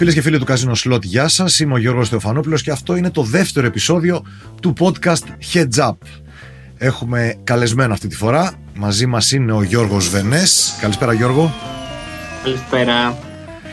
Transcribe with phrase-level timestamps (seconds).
[0.00, 1.58] Φίλες και φίλοι του Καζίνο Slot, γεια σας.
[1.58, 4.24] Είμαι ο Γιώργος Θεοφανόπουλος και αυτό είναι το δεύτερο επεισόδιο
[4.62, 5.96] του podcast Heads Up.
[6.78, 8.52] Έχουμε καλεσμένο αυτή τη φορά.
[8.74, 10.76] Μαζί μας είναι ο Γιώργος Βενές.
[10.80, 11.54] Καλησπέρα, Γιώργο.
[12.42, 13.18] Καλησπέρα.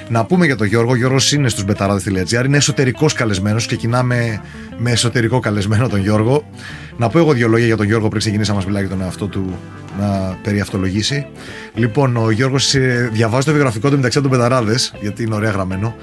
[0.09, 0.91] Να πούμε για τον Γιώργο.
[0.91, 2.45] Ο Γιώργος είναι στους μπεταράδε.gr.
[2.45, 3.65] Είναι εσωτερικός καλεσμένος.
[3.65, 4.41] Ξεκινάμε
[4.77, 6.49] με εσωτερικό καλεσμένο τον Γιώργο.
[6.97, 9.01] Να πω εγώ δύο λόγια για τον Γιώργο πριν ξεκινήσει να μας μιλάει για τον
[9.01, 9.57] εαυτό του
[9.99, 11.25] να περιαυτολογήσει.
[11.73, 15.95] Λοιπόν, ο Γιώργος ε, διαβάζει το βιογραφικό του μεταξύ των Μπεταράδε, γιατί είναι ωραία γραμμένο.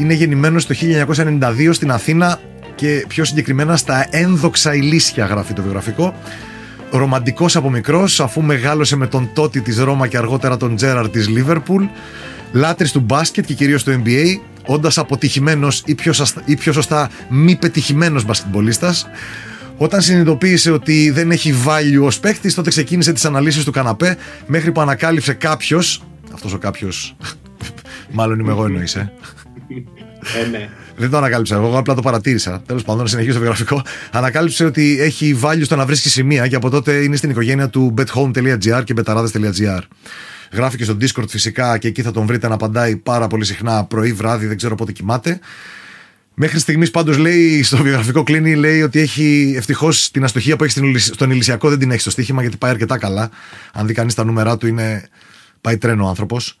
[0.00, 0.74] Είναι γεννημένος το
[1.16, 2.40] 1992 στην Αθήνα
[2.74, 6.14] και πιο συγκεκριμένα στα ένδοξα ηλίσια γράφει το βιογραφικό.
[6.90, 11.28] Ρομαντικός από μικρός, αφού μεγάλωσε με τον Τότι της Ρώμα και αργότερα τον Τζέραρ της
[11.28, 11.84] Λίβερπουλ.
[12.52, 17.10] Λάτρης του μπάσκετ και κυρίως του NBA, όντας αποτυχημένος ή πιο, σωστά, ή πιο σωστά
[17.28, 19.06] μη πετυχημένος μπασκετμπολίστας.
[19.80, 24.72] Όταν συνειδητοποίησε ότι δεν έχει value ως παίκτης, τότε ξεκίνησε τις αναλύσεις του καναπέ μέχρι
[24.72, 26.02] που ανακάλυψε κάποιος.
[26.32, 27.16] αυτός ο κάποιος.
[28.10, 29.12] μάλλον είμαι εγώ εννοείς, ε.
[30.42, 30.68] ε ναι.
[30.96, 32.62] Δεν το ανακάλυψα εγώ, απλά το παρατήρησα.
[32.66, 33.82] Τέλος πάντων, να συνεχίσω το βιογραφικό.
[34.10, 37.94] Ανακάλυψε ότι έχει value στο να βρίσκει σημεία και από τότε είναι στην οικογένεια του
[37.98, 39.80] bethome.gr και betarades.gr.
[40.52, 43.84] Γράφει και στο Discord φυσικά και εκεί θα τον βρείτε να απαντάει πάρα πολύ συχνά
[43.84, 45.40] πρωί, βράδυ, δεν ξέρω πότε κοιμάται.
[46.40, 50.98] Μέχρι στιγμής πάντως λέει στο βιογραφικό κλείνει λέει ότι έχει ευτυχώς την αστοχία που έχει
[50.98, 53.30] στον Ηλυσιακό δεν την έχει στο στοίχημα γιατί πάει αρκετά καλά.
[53.72, 55.08] Αν δει κανείς τα νούμερά του, είναι,
[55.60, 56.58] πάει τρένο ο άνθρωπος.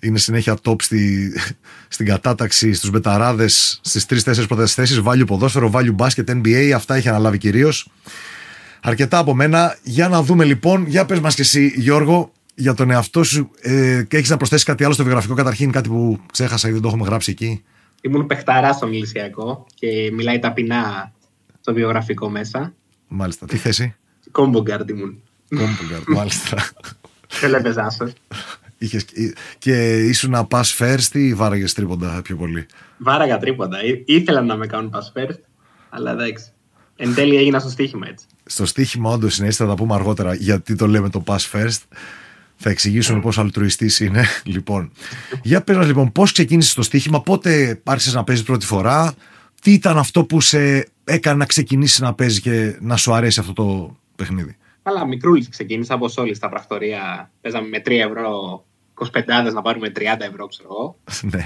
[0.00, 1.32] Είναι συνέχεια top στη,
[1.94, 5.02] στην κατάταξη, στους μπεταράδες, στις τρει-τέσσερι πρώτες θέσεις.
[5.04, 6.70] Value ποδόσφαιρο, value basket, NBA.
[6.74, 7.90] Αυτά έχει αναλάβει κυρίως.
[8.82, 9.78] Αρκετά από μένα.
[9.82, 10.86] Για να δούμε λοιπόν.
[10.86, 14.64] Για πες μας και εσύ, Γιώργο, για τον εαυτό σου ε, και έχεις να προσθέσεις
[14.64, 15.34] κάτι άλλο στο βιογραφικό.
[15.34, 17.62] Καταρχήν, κάτι που ξέχασα ή δεν το έχουμε γράψει εκεί.
[18.02, 21.12] Ήμουν παιχταράς στο μιλησιακό και μιλάει ταπεινά
[21.60, 22.74] στο βιογραφικό μέσα.
[23.08, 23.46] Μάλιστα.
[23.46, 23.94] Τι θέση;
[24.30, 25.22] Κόμπογκαρντ ήμουν.
[25.48, 26.68] Κόμπογκαρντ, μάλιστα.
[27.40, 28.12] Δεν λέμε ζάσο.
[28.78, 29.04] Είχες,
[29.58, 32.66] και ήσουν να pass first ή βάραγες τρίποντα πιο πολύ.
[32.98, 33.78] Βάραγα τρίποντα.
[34.04, 35.38] Ήθελα να με κάνουν pass first,
[35.88, 36.52] αλλά εντάξει.
[36.96, 38.26] Εν τέλει έγινα στο στοίχημα έτσι.
[38.44, 41.80] Στο στοίχημα, όντως είναι έτσι, θα τα πούμε αργότερα γιατί το λέμε το pass first.
[42.60, 44.24] Θα εξηγήσουμε πόσο αλτρουιστής είναι.
[44.44, 44.92] Λοιπόν,
[45.42, 49.14] για πες λοιπόν, πώς ξεκίνησε το στοίχημα, πότε άρχισες να παίζεις πρώτη φορά,
[49.62, 53.52] τι ήταν αυτό που σε έκανε να ξεκινήσεις να παίζεις και να σου αρέσει αυτό
[53.52, 57.30] το παιχνίδι; Καλά, μικρούλης ξεκίνησα όπως όλοι στα πρακτορία.
[57.40, 58.64] Παίζαμε με 3 ευρώ,
[58.94, 60.98] 25 να πάρουμε 30 ευρώ, ξέρω εγώ.
[61.32, 61.44] ναι.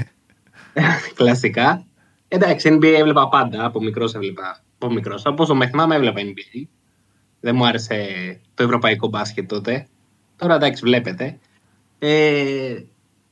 [1.15, 1.85] Κλασικά.
[2.29, 3.65] Εντάξει, NBA έβλεπα πάντα.
[3.65, 4.63] Από μικρός έβλεπα.
[4.79, 5.27] Από μικρός.
[5.27, 6.67] Από όσο με θυμάμαι έβλεπα NBA.
[7.41, 8.07] Δεν μου άρεσε
[8.55, 9.87] το ευρωπαϊκό μπάσκετ τότε.
[10.43, 11.39] Τώρα εντάξει, βλέπετε.
[11.99, 12.75] Ε,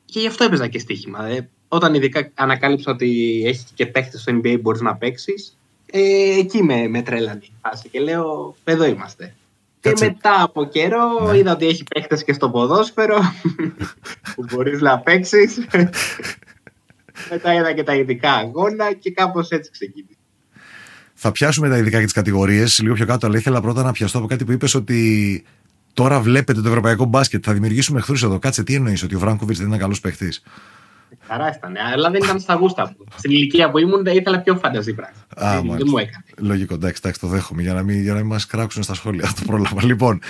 [0.05, 1.27] και γι' αυτό έπαιζα και στοίχημα.
[1.27, 5.59] Ε, όταν ειδικά ανακάλυψα ότι έχει και παίχτες στο NBA που μπορείς να παίξεις,
[5.91, 9.35] ε, εκεί με, με τρέλανε η φάση και λέω: Εδώ είμαστε.
[9.81, 11.39] Και μετά από καιρό ναι.
[11.39, 13.19] είδα ότι έχει παίχτες και στο ποδόσφαιρο
[14.35, 15.67] που μπορείς να παίξεις.
[17.31, 20.15] μετά είδα και τα ειδικά αγώνα και κάπως έτσι ξεκίνησε.
[21.15, 24.19] Θα πιάσουμε τα ειδικά και τις κατηγορίες λίγο πιο κάτω, αλλά ήθελα πρώτα να πιαστώ
[24.19, 25.45] από κάτι που είπες ότι
[26.01, 27.43] Τώρα βλέπετε το ευρωπαϊκό μπάσκετ.
[27.47, 28.39] Θα δημιουργήσουμε εχθρούς εδώ.
[28.39, 30.43] Κάτσε, τι εννοείς, ότι ο Βράγκοβιτς δεν είναι καλός παίχτης;
[31.27, 33.05] Χαρά ήταν, αλλά δεν ήταν στα γούστα μου.
[33.17, 35.77] Στην ηλικία που ήμουν ήθελα πιο φανταζή πράγμα.
[35.77, 36.25] δεν, μου έκανε.
[36.37, 39.33] Λογικό, εντάξει, εντάξει, το δέχομαι για να μην, για να μην μας κράξουν στα σχόλια.
[39.39, 39.85] Το πρόλαβα.
[39.85, 40.21] Λοιπόν,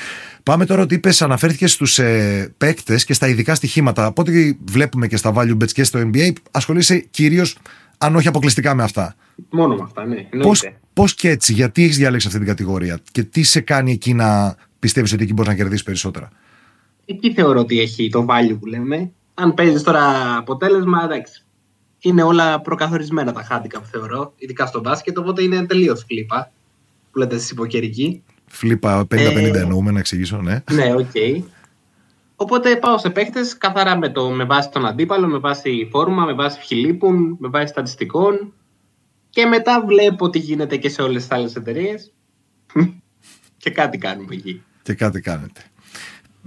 [0.43, 4.05] πάμε τώρα ότι είπες, αναφέρθηκες στους ε, παίκτες και στα ειδικά στοιχήματα.
[4.05, 7.59] Από ό,τι βλέπουμε και στα value bets και στο NBA, ασχολείσαι κυρίως,
[7.99, 9.15] αν όχι αποκλειστικά με αυτά.
[9.51, 10.29] Μόνο με αυτά, ναι.
[10.93, 14.57] Πώς και έτσι, γιατί έχεις διαλέξει αυτή την κατηγορία και τι σε κάνει εκεί να
[14.81, 16.31] πιστεύεις ότι εκεί μπορείς να κερδίσεις περισσότερα;
[17.11, 19.11] Εκεί θεωρώ ότι έχει το value που λέμε.
[19.35, 21.45] Αν παίζεις τώρα αποτέλεσμα, εντάξει.
[22.01, 26.53] Είναι όλα προκαθορισμένα τα handicap θεωρώ, ειδικά στο μπάσκετ, οπότε είναι τελείως φλίπα.
[27.11, 28.23] Που λέτε εσείς οι ποκερικοί.
[28.47, 30.63] Φλίπα 50-50 ε, εννοούμε, να εξηγήσω, ναι.
[30.73, 31.11] Ναι, ok.
[31.13, 31.43] Okay.
[32.37, 36.33] Οπότε πάω σε παίχτες καθαρά με, το, με βάση τον αντίπαλο, με βάση φόρμα, με
[36.33, 38.53] βάση χιλίπουν, με βάση στατιστικών.
[39.31, 42.13] Και μετά βλέπω τι γίνεται και σε όλες τις άλλες εταιρείες.
[43.63, 45.61] και κάτι κάνουμε εκεί και κάτι κάνετε.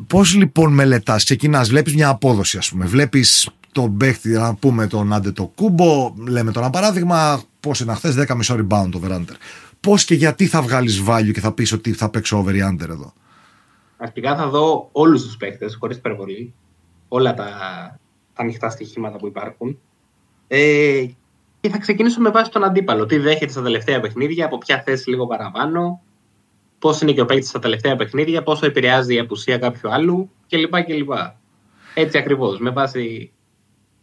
[0.08, 2.86] Πώς λοιπόν μελετάς, ξεκινάς, βλέπεις μια απόδοση, ας πούμε.
[2.86, 7.96] Βλέπεις τον παίχτη, να πούμε τον Άντε το Κούμπο, λέμε τώρα ένα παράδειγμα, πώς ήταν
[7.96, 9.22] χθες 10 μισό rebound το over
[9.80, 13.14] Πώς και γιατί θα βγάλεις value και θα πεις ότι θα παίξω over under εδώ;
[13.98, 16.54] Αρχικά θα δω όλους τους παίχτες, χωρίς υπερβολή.
[17.08, 17.44] Όλα τα,
[18.34, 19.80] τα ανοιχτά στοιχήματα που υπάρχουν.
[20.48, 21.06] Ε,
[21.60, 23.06] και θα ξεκινήσω με βάση τον αντίπαλο.
[23.06, 26.02] Τι δέχεται στα τελευταία παιχνίδια, από ποια θέση λίγο παραπάνω,
[26.84, 30.84] πώς είναι και ο παίκτης στα τελευταία παιχνίδια, πόσο επηρεάζει η απουσία κάποιου άλλου κλπ.
[30.84, 31.12] κλπ.
[31.94, 33.32] Έτσι ακριβώς, με βάση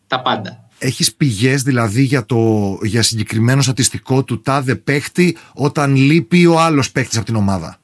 [0.07, 0.69] τα πάντα.
[0.79, 6.93] Έχεις πηγές δηλαδή για, το, για συγκεκριμένο στατιστικό του τάδε παίχτη όταν λείπει ο άλλος
[6.93, 7.79] παίχτη από την ομάδα;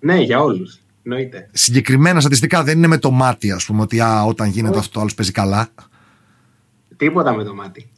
[0.00, 0.78] Ναι, για όλους.
[1.02, 1.48] Εννοείται.
[1.52, 5.14] Συγκεκριμένα στατιστικά δεν είναι με το μάτι, ας πούμε, ότι α, όταν γίνεται αυτό, άλλος
[5.14, 5.68] παίζει καλά.
[6.96, 7.88] Τίποτα με το μάτι.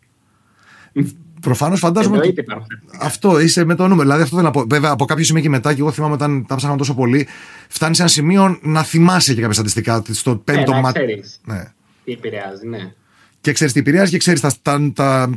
[1.46, 2.16] Προφανώς φαντάζομαι.
[2.16, 2.66] Εννοείται υπάρχουν.
[3.00, 4.02] Αυτό είσαι με το νούμερο.
[4.02, 4.64] Δηλαδή αυτό θέλω να πω.
[4.68, 7.26] Βέβαια από κάποιο σημείο και μετά, και εγώ θυμάμαι όταν τα ψάχνω τόσο πολύ,
[7.68, 10.02] φτάνει σε ένα σημείο να θυμάσαι και κάποια στατιστικά.
[10.10, 10.98] Στο πέμπτο να μάτι.
[10.98, 11.40] ξέρεις.
[11.44, 11.64] Ναι.
[12.04, 12.92] Τι επηρεάζει, ναι.
[13.40, 14.44] Και ξέρεις τι επηρεάζει και ξέρεις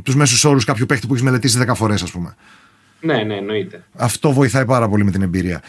[0.03, 2.35] τους μέσους όρους κάποιου παίχτη που έχεις μελετήσει 10 φορές, ας πούμε.
[3.01, 3.83] Ναι, ναι, εννοείται.
[3.93, 5.61] Αυτό βοηθάει πάρα πολύ με την εμπειρία.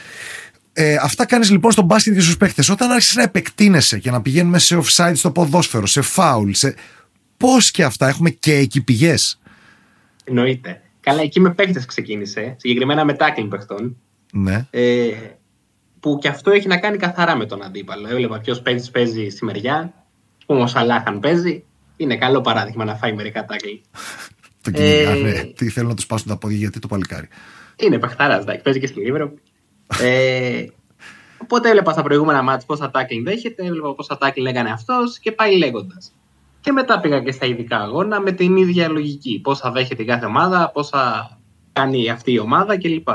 [0.72, 2.68] Ε, αυτά κάνεις λοιπόν στον μπάσκετ και στους παίχτες.
[2.68, 6.74] Όταν άρχισες να επεκτείνεσαι και να πηγαίνουμε σε offside στο ποδόσφαιρο, σε foul, σε.
[7.36, 9.39] Πώς και αυτά έχουμε και εκεί πηγές;
[10.24, 10.82] Εννοείται.
[11.00, 12.54] Καλά, εκεί με παίχτε ξεκίνησε.
[12.58, 13.96] Συγκεκριμένα με tackling παιχτών.
[14.32, 14.66] Ναι.
[14.70, 15.10] Ε,
[16.00, 18.08] που και αυτό έχει να κάνει καθαρά με τον αντίπαλο.
[18.08, 19.92] Έβλεπα ποιος παίχτη παίζει στη μεριά.
[20.46, 21.64] Όμως Σαλάχαν παίζει.
[21.96, 23.80] Είναι καλό παράδειγμα να φάει μερικά tackling.
[24.62, 25.44] Το κυνηγά, Ε, ναι.
[25.44, 27.28] Τι θέλουν να τους σπάσουν τα πόδια, γιατί το παλικάρι.
[27.76, 29.32] Είναι παιχταράς, εντάξει, παίζει και στη Λίβρο.
[30.00, 30.66] ε,
[31.38, 35.56] οπότε έβλεπα στα προηγούμενα μάτια πόσα tackling δέχεται, έβλεπα πόσα tackling έκανε αυτός και πάει
[35.56, 36.12] λέγοντας.
[36.60, 39.40] Και μετά πήγα και στα ειδικά αγώνα με την ίδια λογική.
[39.42, 41.30] Πόσα δέχεται η κάθε ομάδα, πόσα
[41.72, 43.08] κάνει αυτή η ομάδα κλπ.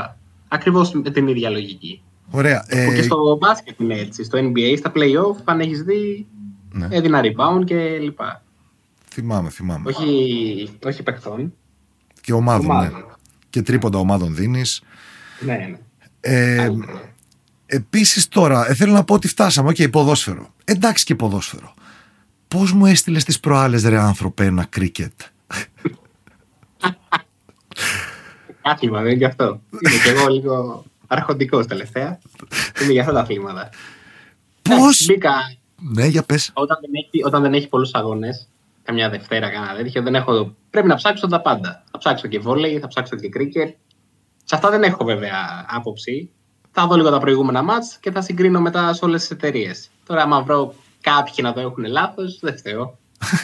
[0.48, 2.02] Ακριβώς με την ίδια λογική.
[2.30, 2.66] Ωραία.
[2.70, 4.24] Που Ε, και στο μπάσκετ είναι έτσι.
[4.24, 6.28] Στο NBA, στα playoff, αν έχεις δει,
[6.72, 6.88] ναι.
[6.92, 8.44] έδινα rebound και λοιπά.
[9.12, 9.90] Θυμάμαι, θυμάμαι.
[9.90, 11.54] Όχι, όχι παιχτών.
[12.22, 12.72] Και ομάδων, ναι.
[12.72, 13.18] ομάδων.
[13.50, 14.82] Και τρίποντα ομάδων δίνεις.
[15.40, 15.78] Ναι, ναι.
[16.20, 16.70] Ε,
[17.66, 19.70] Επίσης τώρα, ε, θέλω να πω ότι φτάσαμε.
[19.70, 20.54] Οκ, ποδόσφαιρο.
[20.64, 21.74] Εντάξει και ποδόσφαιρο.
[22.56, 25.12] Πώς μου έστειλες τις προάλλες, ρε άνθρωπε, ένα κρίκετ;
[28.62, 29.62] Άθλημα, δεν είναι και αυτό.
[29.70, 32.20] Είμαι και εγώ λίγο αρχοντικός τελευταία.
[32.82, 33.70] Είμαι για αυτά τα αθλήματα.
[34.62, 34.74] Πώ.
[34.76, 35.32] Εντάξει, Μπήκα
[35.76, 36.52] Ναι, για πες.
[36.54, 38.48] όταν δεν έχει, όταν δεν έχει πολλούς αγώνες,
[38.84, 40.56] καμιά Δευτέρα, κανένα τέτοιο, δεν έχω.
[40.70, 41.84] Πρέπει να ψάξω τα πάντα.
[41.92, 43.76] Θα ψάξω και βόλεϊ, θα ψάξω και κρίκετ.
[44.44, 46.30] Σε αυτά δεν έχω βέβαια άποψη.
[46.72, 49.90] Θα δω λίγο τα προηγούμενα μάτς και θα συγκρίνω μετά σε όλες τις εταιρείες.
[50.06, 50.74] Τώρα, άμα βρω
[51.06, 52.98] κάποιοι να το έχουν λάθος, δεν φταίω.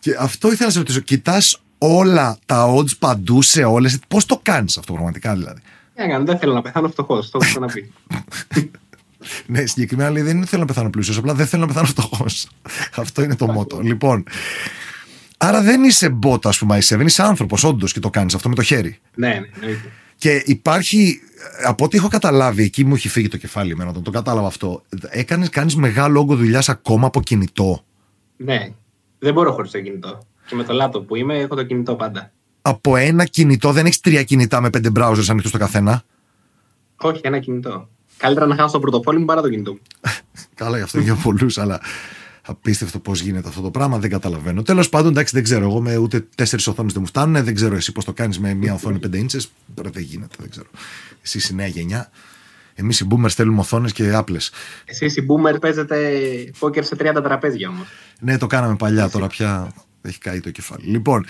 [0.00, 1.00] Και αυτό ήθελα να σε ρωτήσω.
[1.00, 5.60] Κοιτάς όλα τα odds παντού σε όλες; Πώς το κάνεις αυτό πραγματικά δηλαδή;
[5.94, 7.30] Τι να κάνω, δεν θέλω να πεθάνω φτωχός.
[7.30, 7.92] Το έχω ξαναπεί.
[9.46, 12.48] Ναι, συγκεκριμένα λέει δεν θέλω να πεθάνω πλούσιος, απλά δεν θέλω να πεθάνω φτωχός.
[12.96, 13.80] Αυτό είναι το μότο.
[13.80, 14.24] Λοιπόν.
[15.36, 18.48] Άρα δεν είσαι bot, ας πούμε, είσαι, δεν είσαι άνθρωπος, όντως και το κάνεις αυτό
[18.48, 18.98] με το χέρι.
[19.14, 19.92] ναι, ναι, εννοείται.
[20.18, 21.20] Και υπάρχει,
[21.64, 24.82] από ό,τι έχω καταλάβει, εκεί μου έχει φύγει το κεφάλι εμένα όταν το κατάλαβα αυτό.
[25.08, 27.84] Έκανες, κάνεις μεγάλο όγκο δουλειάς ακόμα από κινητό.
[28.36, 28.68] Ναι,
[29.18, 30.18] δεν μπορώ χωρίς το κινητό.
[30.46, 32.32] Και με το λάπτοπ που είμαι, έχω το κινητό πάντα.
[32.62, 36.02] Από ένα κινητό δεν έχεις τρία κινητά με πέντε browsers ανοιχτούς στο καθένα;
[36.96, 37.88] Όχι, ένα κινητό.
[38.16, 39.80] Καλύτερα να χάσω το πρωτοφόλι μου παρά το κινητό μου.
[40.54, 41.80] Καλά, γι' αυτό για πολλούς, αλλά
[42.46, 44.62] απίστευτο πώς γίνεται αυτό το πράγμα, δεν καταλαβαίνω.
[44.62, 45.64] Τέλος πάντων, εντάξει, δεν ξέρω.
[45.64, 47.44] Εγώ με ούτε τέσσερις οθόνες δεν μου φτάνουν.
[47.44, 49.44] Δεν ξέρω εσύ πώς το κάνεις με μια οθόνη 5 inches.
[49.74, 50.66] Τώρα δεν γίνεται, δεν ξέρω.
[51.22, 52.10] Εσύ η νέα γενιά.
[52.74, 54.50] Εμείς οι boomers θέλουμε οθόνες και άπλες.
[54.84, 55.96] Εσείς οι boomer παίζετε
[56.58, 57.86] πόκερ σε 30 τραπέζια όμως.
[58.20, 59.72] Ναι, το κάναμε παλιά, τώρα πια
[60.02, 60.86] έχει καεί το κεφάλι.
[60.86, 61.26] Λοιπόν,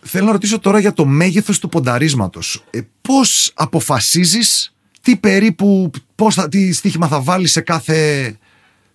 [0.00, 2.64] θέλω να ρωτήσω τώρα για το μέγεθος του πονταρίσματος.
[2.70, 8.36] Ε, Πώς αποφασίζεις τι περίπου, πώς θα, τι στοίχημα θα βάλεις σε κάθε,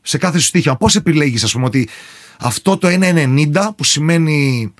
[0.02, 0.76] σε κάθε σου στοίχημα.
[0.78, 1.90] Πώς επιλέγεις, ας πούμε, ότι
[2.40, 4.74] αυτό το 1,90 που σημαίνει.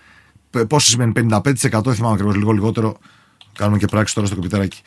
[0.50, 2.98] π- Πόσο σημαίνει 55%, δεν θυμάμαι ακριβώς, λίγο λιγότερο.
[3.54, 4.82] Κάνουμε και πράξη τώρα στο κομπιτεράκι.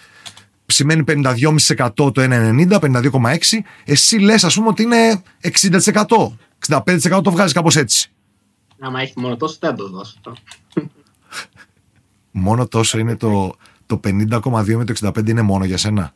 [0.67, 3.65] Σημαίνει 52,5% το 1,90, 52,6.
[3.85, 6.37] Εσύ λες, ας πούμε, ότι είναι 60%.
[6.69, 8.11] 65% το βγάζεις κάπως έτσι.
[8.81, 10.17] Άμα έχει μόνο τόσο, δεν θα το δώσω.
[12.31, 13.55] Μόνο τόσο είναι το,
[13.87, 16.15] το 50,2 με το 65 είναι μόνο για σένα.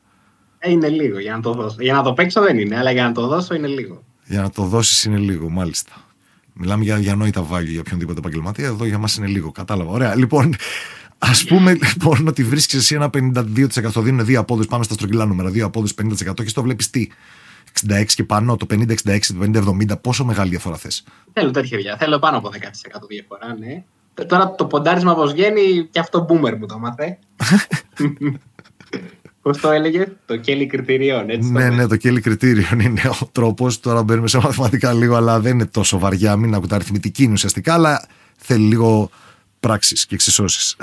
[0.59, 1.77] Ε, είναι λίγο για να το δώσω.
[1.81, 4.03] Για να το παίξω δεν είναι, αλλά για να το δώσω είναι λίγο.
[4.29, 5.93] Για να το δώσεις είναι λίγο, μάλιστα.
[6.53, 8.67] Μιλάμε για διανόητα value για οποιονδήποτε επαγγελματία.
[8.67, 9.53] Εδώ για μας είναι λίγο.
[9.53, 9.91] Κατάλαβα.
[9.91, 10.17] Ωραία.
[10.17, 10.55] Λοιπόν,
[11.19, 14.03] ας πούμε λοιπόν ότι βρίσκεις εσύ ένα 52%.
[14.03, 14.69] Δίνουν δύο απόδοση.
[14.69, 15.51] Πάμε στα στρογγυλά νούμερα.
[15.51, 17.09] Δύο απόδοση 50% και στο βλέπεις τι.
[17.89, 20.01] 66 και πάνω, το 50-66, το 50-70.
[20.01, 21.97] Πόσο μεγάλη διαφορά θες; Θέλω τέτοια δουλειά.
[21.97, 22.53] Θέλω πάνω από 10%
[23.09, 23.85] διαφορά, ναι.
[24.27, 27.19] Τώρα το ποντάρισμα πώς βγαίνει και αυτό boomer μου το μάθε.
[29.49, 31.53] Πώς το έλεγε, το κέλι κριτηριών, έτσι.
[31.53, 31.77] το Ναι, λες.
[31.77, 33.81] ναι, το κέλι κριτήριο είναι ο τρόπος.
[33.81, 36.37] Τώρα μπαίνουμε σε μαθηματικά λίγο, αλλά δεν είναι τόσο βαριά.
[36.37, 39.11] Μην ακούτε αριθμητική είναι ουσιαστικά, αλλά θέλει λίγο
[39.61, 40.77] πράξεις και εξισώσεις.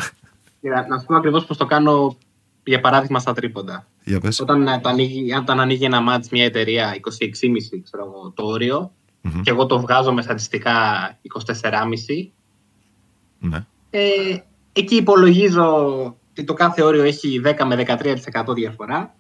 [0.62, 2.18] Κοίτα, Να σου πω ακριβώς πώς το κάνω,
[2.64, 3.88] για παράδειγμα, στα τρίποντα.
[4.04, 4.40] Για πες.
[4.40, 8.92] Όταν, ε, το ανοίγει, όταν ανοίγει ένα μάτς μια εταιρεία 26,5 ξέρω εγώ, το όριο
[9.22, 9.42] Μμμ.
[9.42, 10.72] και εγώ το βγάζω με στατιστικά
[11.22, 12.32] 24,5
[13.40, 13.66] Ναι.
[13.90, 14.00] ε,
[14.74, 19.16] εκεί υπολογίζω ότι το κάθε όριο έχει 10 με 13% διαφορά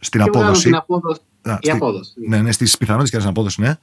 [0.00, 0.64] Στην και βγάζω απόδοση.
[0.64, 1.20] την απόδοση.
[1.42, 2.12] Α, η στη- απόδοση.
[2.28, 3.74] Ναι, ναι, στις πιθανότητες και στην απόδοση, ναι.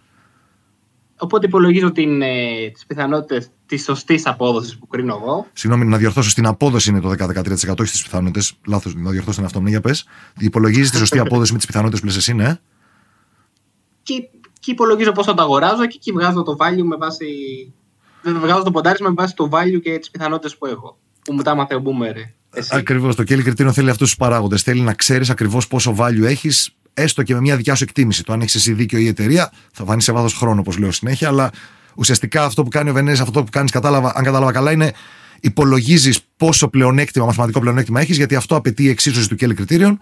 [1.21, 6.29] Οπότε υπολογίζω την, ε, τις πιθανότητες της σωστής απόδοσης που κρίνω εγώ Συγγνώμη, να διορθώσω.
[6.29, 8.53] Στην απόδοση είναι το 10-13%, όχι στι πιθανότητες.
[8.67, 9.63] Λάθος, να διορθώσω τον αυτό μου.
[9.63, 10.05] Ναι, για πες.
[10.39, 12.59] Υπολογίζεις τη σωστή απόδοση με τις πιθανότητες που λες εσύ, ναι.
[14.03, 14.13] και,
[14.59, 17.25] και υπολογίζω πόσο το αγοράζω και εκεί βγάζω το value με βάση
[18.21, 20.97] Δεν βγάζω το ποντάρισμα με βάση το value και τις πιθανότητες που έχω.
[21.23, 22.15] Που μου τα έμαθε ο Boomer.
[22.69, 23.15] Ακριβώς.
[23.15, 24.61] Το Kelly κριτήριο θέλει αυτούς τους παράγοντες.
[24.61, 28.23] Θέλει να ξέρεις ακριβώς πόσο value έχεις, έστω και με μια δικιά σου εκτίμηση.
[28.23, 30.91] Το αν έχεις εσύ δίκιο ή η εταιρεία, θα φανεί σε βάθος χρόνου, όπως λέω
[30.91, 31.51] συνέχεια, αλλά
[31.95, 34.91] ουσιαστικά αυτό που κάνει ο Βενέζης, αυτό που κάνεις, αν κατάλαβα καλά, είναι
[35.39, 39.99] υπολογίζεις πόσο πλεονέκτημα, μαθηματικό πλεονέκτημα έχεις, γιατί αυτό απαιτεί η εξίσωση του Kelly κριτήριων.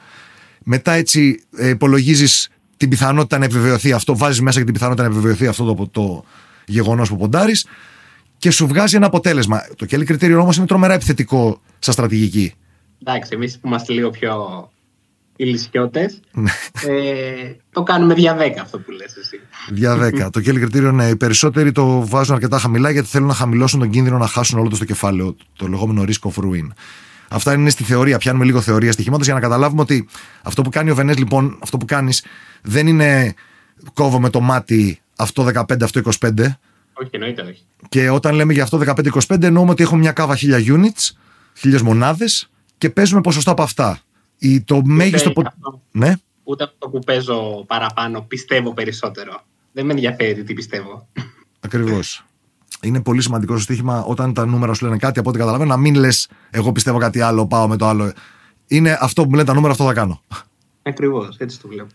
[0.63, 5.13] Μετά έτσι ε, υπολογίζεις την πιθανότητα να επιβεβαιωθεί αυτό, βάζεις μέσα και την πιθανότητα να
[5.13, 6.23] επιβεβαιωθεί αυτό το, το
[6.65, 7.65] γεγονός που ποντάρεις
[8.37, 9.67] και σου βγάζει ένα αποτέλεσμα.
[9.75, 12.53] Το Kelly κριτήριο όμως είναι τρομερά επιθετικό στα στρατηγική.
[13.01, 14.69] Εντάξει, εμείς που είμαστε λίγο πιο
[15.35, 16.49] ηλισιώτε, ναι.
[16.87, 19.39] ε, το κάνουμε δια 10 αυτό που λες εσύ.
[19.69, 20.31] Δια 10.
[20.31, 23.89] το Kelly κριτήριο, ναι, οι περισσότεροι το βάζουν αρκετά χαμηλά γιατί θέλουν να χαμηλώσουν τον
[23.89, 26.67] κίνδυνο να χάσουν όλο το στο κεφάλαιο, το λεγόμενο risk of ruin.
[27.27, 28.17] Αυτά είναι στη θεωρία.
[28.17, 30.07] Πιάνουμε λίγο θεωρία στοιχήματος για να καταλάβουμε ότι
[30.41, 32.23] αυτό που κάνει ο Βενές, λοιπόν, αυτό που κάνεις
[32.61, 33.33] δεν είναι
[33.93, 36.29] κόβω με το μάτι αυτό 15, αυτό 25.
[37.01, 37.65] Όχι, εννοείται όχι.
[37.89, 41.11] Και όταν λέμε για αυτό 15-25, εννοούμε ότι έχουμε μια κάβα 1000 units,
[41.61, 43.99] 1000 μονάδες και παίζουμε ποσοστό από αυτά.
[44.37, 45.33] Η, το Ούτε μέγιστο.
[45.45, 46.13] Αυτό, ναι.
[46.43, 49.41] Ούτε αυτό που παίζω παραπάνω πιστεύω περισσότερο.
[49.71, 51.07] Δεν με ενδιαφέρει τι πιστεύω.
[51.59, 52.25] Ακριβώς.
[52.81, 55.77] Είναι πολύ σημαντικό στο στοίχημα όταν τα νούμερα σου λένε κάτι από ό,τι καταλαβαίνω να
[55.77, 58.13] μην λες Εγώ πιστεύω κάτι άλλο, πάω με το άλλο.
[58.67, 60.21] Είναι αυτό που μου λένε τα νούμερα, αυτό θα κάνω.
[60.81, 61.89] Ακριβώς, έτσι το βλέπω.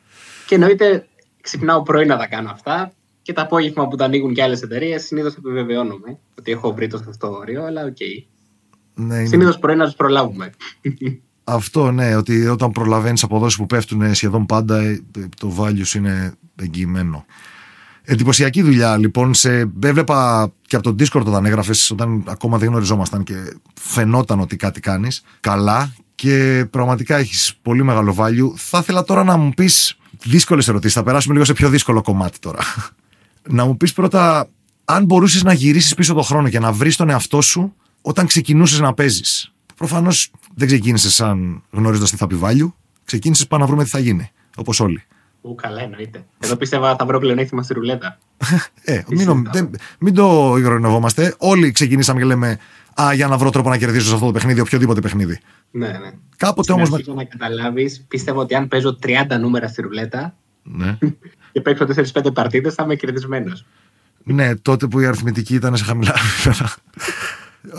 [0.46, 1.06] Και εννοείται
[1.40, 5.04] ξυπνάω πρωί να τα κάνω αυτά και το απόγευμα που τα ανοίγουν και άλλες εταιρείες
[5.04, 7.96] συνήθως επιβεβαιώνομαι ότι έχω βρει το σωστό όριο, αλλά ok.
[7.98, 8.24] Okay.
[8.94, 9.26] Ναι, είναι...
[9.26, 10.52] Συνήθως πρωί να τους προλάβουμε.
[11.44, 15.02] Αυτό ναι, ότι όταν προλαβαίνεις αποδόσει που πέφτουν σχεδόν πάντα, ε,
[15.36, 17.24] το value είναι εγγυημένο.
[18.04, 19.34] Εντυπωσιακή δουλειά λοιπόν.
[19.34, 23.34] Σε, έβλεπα και από το Discord όταν έγραφες, όταν ακόμα δεν γνωριζόμασταν και
[23.80, 28.54] φαινόταν ότι κάτι κάνεις καλά και πραγματικά έχεις πολύ μεγάλο value.
[28.56, 30.96] Θα ήθελα τώρα να μου πεις δύσκολες ερωτήσεις.
[30.96, 32.60] Θα περάσουμε λίγο σε πιο δύσκολο κομμάτι τώρα.
[33.48, 34.48] Να μου πεις πρώτα,
[34.84, 38.80] αν μπορούσες να γυρίσεις πίσω το χρόνο και να βρεις τον εαυτό σου όταν ξεκινούσες
[38.80, 39.52] να παίζεις.
[39.76, 42.72] Προφανώς δεν ξεκίνησες σαν γνωρίζοντας τι θα πει value.
[43.04, 44.30] Ξεκίνησες πάνω να βρούμε τι θα γίνει.
[44.56, 45.02] Όπως όλοι.
[45.40, 46.24] Ού, καλά εννοείται.
[46.38, 48.18] Εδώ πίστευα θα βρω πλεονέκτημα στη ρουλέτα.
[48.84, 51.34] ε, μην, δεν, μην το ηρωνευόμαστε.
[51.38, 52.58] Όλοι ξεκινήσαμε και λέμε
[53.00, 55.38] Α, για να βρω τρόπο να κερδίσω σε αυτό το παιχνίδι, οποιοδήποτε παιχνίδι.
[55.70, 56.10] Ναι, ναι.
[56.36, 56.88] Κάποτε όμως.
[56.88, 59.08] Για να καταλάβεις, πίστευα ότι αν παίζω 30
[59.40, 60.98] νούμερα στη ρουλέτα ναι.
[61.52, 63.64] και παίξω 4-5 παρτίδε, θα είμαι κερδισμένος.
[64.24, 66.74] ναι, τότε που η αριθμητική ήταν σε χαμηλά επίπεδα.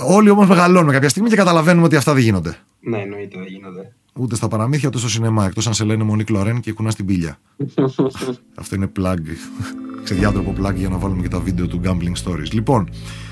[0.07, 2.57] Όλοι όμως μεγαλώνουμε κάποια στιγμή και καταλαβαίνουμε ότι αυτά δεν γίνονται.
[2.79, 3.91] Ναι, εννοείται δεν γίνονται.
[4.13, 5.45] Ούτε στα παραμύθια, ούτε στο σινεμά.
[5.45, 7.39] Εκτός αν σε λένε Μονή Κλωρέν και κουνάς την πύλια.
[8.61, 9.17] Αυτό είναι plug.
[10.03, 12.51] Ξεδιάτροπο plug για να βάλουμε και τα βίντεο του Gambling Stories.
[12.51, 12.89] Λοιπόν,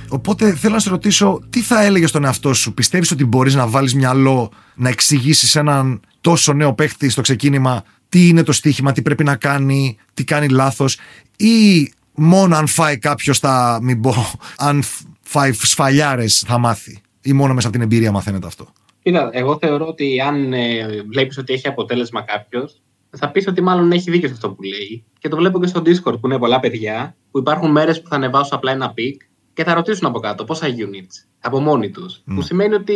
[0.10, 3.68] οπότε θέλω να σε ρωτήσω, τι θα έλεγε στον εαυτό σου, Πιστεύεις ότι μπορείς να
[3.68, 9.02] βάλεις μυαλό να εξηγήσεις έναν τόσο νέο παίχτη στο ξεκίνημα τι είναι το στοίχημα, τι
[9.02, 10.98] πρέπει να κάνει, τι κάνει λάθος,
[11.38, 14.16] ή μόνο αν φάει κάποιος θα μην πω,
[14.68, 14.84] αν
[15.22, 18.68] φάει σφαλιάρες θα μάθει, ή μόνο μέσα από την εμπειρία μαθαίνεται αυτό.
[19.04, 23.92] Κοίτα, εγώ θεωρώ ότι αν ε, βλέπεις ότι έχει αποτέλεσμα κάποιος, θα πεις ότι μάλλον
[23.92, 25.04] έχει δίκιο σε αυτό που λέει.
[25.20, 28.16] Και το βλέπω και στο Discord που είναι πολλά παιδιά, που υπάρχουν μέρες που θα
[28.16, 29.22] ανεβάσουν απλά ένα pick
[29.54, 32.18] και θα ρωτήσουν από κάτω πόσα units από μόνοι τους.
[32.18, 32.34] Mm.
[32.36, 32.96] Που σημαίνει ότι,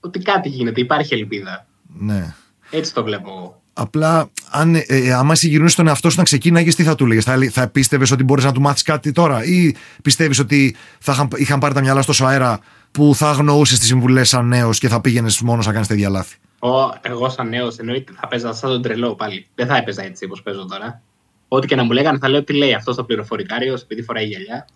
[0.00, 1.66] ότι κάτι γίνεται, υπάρχει ελπίδα.
[1.98, 2.34] Ναι.
[2.70, 3.59] Έτσι το βλέπω εγώ.
[3.72, 7.24] Απλά, αν, ε, ε άμα συγκινούσε τον εαυτό σου να ξεκίναγε, τι θα του λέγες,
[7.24, 11.28] Θα, θα πίστευες ότι μπορείς να του μάθεις κάτι τώρα, ή πιστεύεις ότι θα είχαν,
[11.36, 12.60] είχαν πάρει τα μυαλά τόσο αέρα
[12.90, 16.36] που θα αγνοούσες τις συμβουλές σαν νέος και θα πήγαινες μόνος να κάνεις τέτοια λάθη;
[16.58, 16.68] Ο,
[17.00, 19.46] εγώ σαν νέος εννοείται θα παίζα σαν τον τρελό πάλι.
[19.54, 21.02] Δεν θα έπαιζα έτσι όπως παίζω τώρα.
[21.48, 24.66] Ό,τι και να μου λέγανε θα λέω τι λέει αυτός το πληροφορικάριος, επειδή φοράει γυαλιά.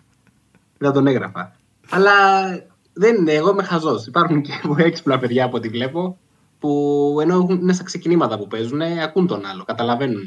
[0.78, 1.56] δεν τον έγραφα.
[1.90, 2.12] Αλλά
[2.92, 4.06] δεν είναι, εγώ είμαι χαζός.
[4.06, 6.18] Υπάρχουν και έξυπνα παιδιά από ό,τι βλέπω
[6.60, 10.22] που ενώ είναι στα ξεκινήματα που παίζουν, ακούν τον άλλο, καταλαβαίνουν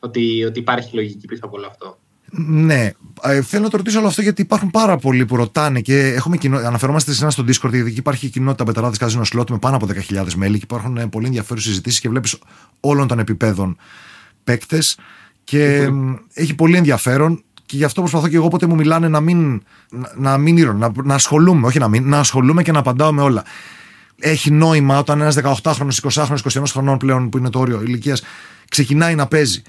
[0.00, 1.98] ότι, ότι υπάρχει λογική πίσω από όλο αυτό.
[2.36, 2.90] Ναι,
[3.22, 6.36] ε, θέλω να το ρωτήσω όλο αυτό γιατί υπάρχουν πάρα πολλοί που ρωτάνε και έχουμε
[6.36, 6.56] κοινό...
[6.56, 9.86] αναφερόμαστε σε ένα στο Discord γιατί εκεί υπάρχει κοινότητα Μπεταράδε Καζίνο Σλότ με πάνω από
[10.08, 12.38] 10.000 μέλη και υπάρχουν ε, πολύ ενδιαφέρουσες συζητήσεις και βλέπεις
[12.80, 13.76] όλων των επιπέδων
[14.44, 14.98] παίκτες
[15.44, 15.88] και
[16.32, 19.62] έχει πολύ ενδιαφέρον και γι' αυτό προσπαθώ και εγώ όποτε μου μιλάνε να μην,
[20.16, 23.44] να, μην να, να ασχολούμαι, όχι να μην, να ασχολούμαι και να απαντάω με όλα.
[24.20, 28.22] Έχει νόημα όταν ένας 18χρονο, 20χρονο, 21 χρονών πλέον που είναι το όριο ηλικίας
[28.68, 29.62] ξεκινάει να παίζει.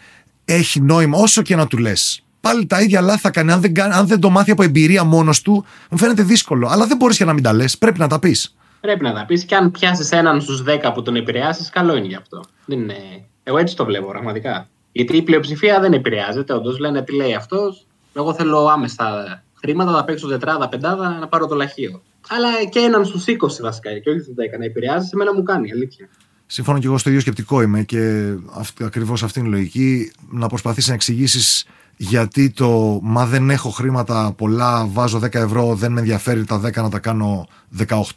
[0.45, 3.51] Έχει νόημα όσο και να του λες πάλι τα ίδια λάθη θα κάνει.
[3.51, 6.67] Αν δεν, αν δεν το μάθει από εμπειρία μόνος του, μου φαίνεται δύσκολο.
[6.67, 7.77] Αλλά δεν μπορείς και να μην τα λες.
[7.77, 8.55] Πρέπει να τα πεις.
[8.81, 12.07] Πρέπει να τα πεις και αν πιάσεις έναν στους 10 που τον επηρεάσεις, καλό είναι
[12.07, 12.43] γι' αυτό.
[12.65, 12.95] Δεν είναι...
[13.43, 14.67] Εγώ έτσι το βλέπω πραγματικά.
[14.91, 16.53] Γιατί η πλειοψηφία δεν επηρεάζεται.
[16.53, 17.85] Όντως λένε τι λέει αυτός.
[18.13, 22.01] Εγώ θέλω άμεσα χρήματα, θα παίξω τετράδα, πεντάδα, να πάρω το λαχείο.
[22.29, 25.71] Αλλά και έναν στους 20 βασικά, και όχι στους 10 να επηρεάζει, εμένα μου κάνει
[25.71, 26.09] αλήθεια.
[26.45, 28.33] Σύμφωνα και εγώ στο ίδιο σκεπτικό είμαι και
[28.81, 30.11] ακριβώς αυτή είναι η λογική.
[30.29, 31.65] Να προσπαθήσει να εξηγήσεις
[31.97, 36.73] γιατί το μα δεν έχω χρήματα πολλά, βάζω 10 ευρώ, δεν με ενδιαφέρει τα 10
[36.75, 37.47] να τα κάνω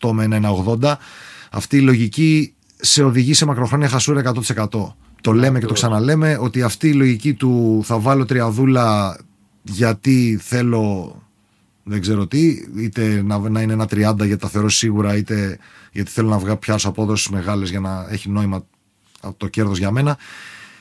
[0.00, 0.95] 18 με ένα 1,80.
[1.50, 4.23] Αυτή η λογική σε οδηγεί σε μακροχρόνια χασούρα
[4.57, 4.67] 100%.
[5.21, 9.19] Το λέμε και το ξαναλέμε ότι αυτή η λογική του θα βάλω τριαδούλα
[9.62, 11.17] γιατί θέλω
[11.88, 15.59] δεν ξέρω τι, είτε να, να είναι ένα 30 γιατί τα θεωρώ σίγουρα, είτε
[15.92, 18.66] γιατί θέλω να βγάλω πιάσω απόδοσει μεγάλες για να έχει νόημα
[19.37, 20.18] το κέρδος για μένα.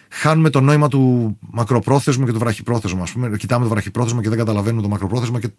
[0.09, 3.01] Χάνουμε το νόημα του μακροπρόθεσμου και του βραχυπρόθεσμου.
[3.01, 3.37] Ας πούμε.
[3.37, 5.39] Κοιτάμε το βραχυπρόθεσμο και δεν καταλαβαίνουμε το μακροπρόθεσμο.
[5.39, 5.49] Και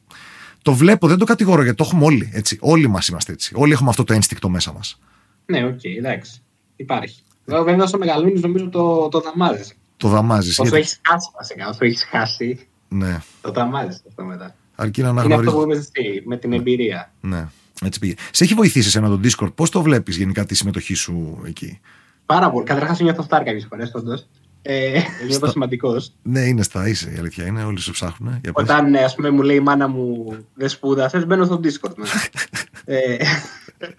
[0.62, 2.30] το βλέπω, δεν το κατηγορώ γιατί το έχουμε όλοι.
[2.32, 2.58] Έτσι.
[2.60, 3.52] Όλοι μας είμαστε έτσι.
[3.56, 5.00] Όλοι έχουμε αυτό το ένστικτο μέσα μας.
[5.46, 6.42] Ναι, ok, okay, εντάξει.
[6.76, 7.22] Υπάρχει.
[7.44, 9.74] Βέβαια, όσο μεγαλώνεις, νομίζω το, το δαμάζεις.
[9.96, 10.58] Το δαμάζεις.
[10.58, 10.78] Όσο γιατί...
[10.78, 11.68] έχεις χάσει, βασικά.
[11.68, 12.68] Όσο έχεις χάσει.
[12.88, 13.20] Ναι.
[13.40, 14.54] Το δαμάζεις αυτό μετά.
[14.80, 15.40] Αρκεί να αναγνωρίζει.
[15.40, 17.12] Είναι αυτό που είπες εσύ, με την εμπειρία.
[17.20, 17.46] Ναι.
[17.82, 18.14] Έτσι πήγε.
[18.30, 19.54] Σε έχει βοηθήσει ένα το Discord.
[19.54, 21.80] Πώς το βλέπεις γενικά τη συμμετοχή σου εκεί;
[22.26, 22.64] Πάρα πολύ.
[22.66, 24.26] Καταρχάς νιώθω σταρ κάποιες φορές, όντως.
[24.62, 26.12] Ε, νιώθω σημαντικός.
[26.22, 27.64] Ναι, είναι σταρ είσαι, η αλήθεια είναι.
[27.64, 28.38] Όλοι σε ψάχνουν.
[28.42, 31.94] Για Όταν ας πούμε, μου λέει η μάνα μου δεν σπούδασες, μπαίνω στο Discord.
[32.84, 33.16] ε,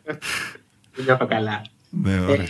[1.06, 1.62] νιώθω καλά.
[1.90, 2.34] Ναι, ωραία.
[2.34, 2.48] Ε,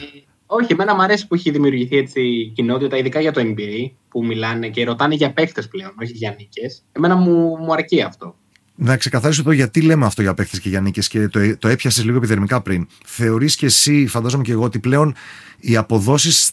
[0.51, 4.25] όχι, εμένα μου αρέσει που έχει δημιουργηθεί έτσι η κοινότητα, ειδικά για το NBA, που
[4.25, 6.83] μιλάνε και ρωτάνε για παίχτε πλέον, όχι για νίκες.
[6.91, 8.35] Εμένα μου, μου αρκεί αυτό.
[8.75, 12.03] Να ξεκαθαρίσω εδώ γιατί λέμε αυτό για παίχτε και για νίκες και το, το έπιασες
[12.05, 12.87] λίγο επιδερμικά πριν.
[13.05, 15.15] Θεωρείς και εσύ, φαντάζομαι και εγώ, ότι πλέον
[15.59, 16.51] οι αποδόσεις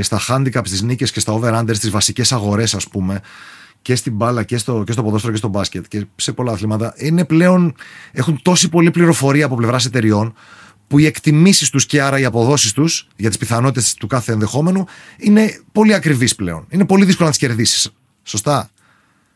[0.00, 3.20] στα handicap, στις νίκες και στα over-under, στις βασικές αγορές, ας πούμε,
[3.82, 6.94] και στην μπάλα και στο, και στο ποδόσφαιρο και στο μπάσκετ και σε πολλά αθλήματα,
[6.96, 7.74] είναι πλέον,
[8.12, 10.34] έχουν τόση πολλή πληροφορία από πλευράς εταιριών
[10.90, 14.84] που οι εκτιμήσεις τους και άρα οι αποδόσεις τους για τις πιθανότητες του κάθε ενδεχόμενου
[15.18, 16.66] είναι πολύ ακριβείς πλέον.
[16.70, 17.90] Είναι πολύ δύσκολο να τις κερδίσεις.
[18.22, 18.70] Σωστά;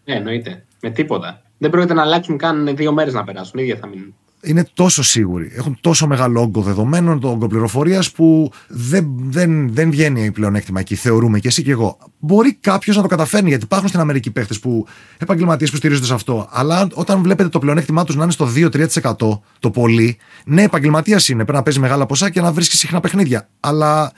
[0.04, 0.64] Ναι, εννοείται.
[0.80, 1.42] Με τίποτα.
[1.58, 3.60] Δεν πρόκειται να αλλάξουν καν δύο μέρες να περάσουν.
[3.60, 5.50] ίδια θα μείνουν είναι τόσο σίγουροι.
[5.54, 10.94] Έχουν τόσο μεγάλο όγκο δεδομένων, το όγκο πληροφορίας που δεν, δεν, δεν βγαίνει πλεονέκτημα εκεί,
[10.94, 11.98] θεωρούμε και εσύ και εγώ.
[12.18, 14.86] Μπορεί κάποιος να το καταφέρνει, γιατί υπάρχουν στην Αμερική παίχτες που
[15.18, 16.48] επαγγελματίες που στηρίζονται σε αυτό.
[16.50, 21.42] Αλλά όταν βλέπετε το πλεονέκτημά τους να είναι στο 2-3% το πολύ, ναι, επαγγελματίας είναι.
[21.42, 23.48] Πρέπει να παίζει μεγάλα ποσά και να βρίσκεις συχνά παιχνίδια.
[23.60, 24.12] Αλλά